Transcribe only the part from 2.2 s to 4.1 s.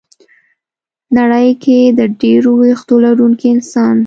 ډېرو وېښتو لرونکي انسان